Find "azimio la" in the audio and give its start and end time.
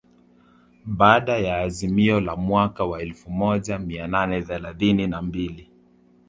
1.59-2.35